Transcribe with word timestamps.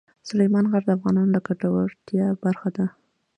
سلیمان 0.27 0.65
غر 0.71 0.83
د 0.85 0.89
افغانانو 0.97 1.33
د 1.33 1.37
ګټورتیا 1.47 2.25
برخه 2.43 2.69
ده. 2.77 2.85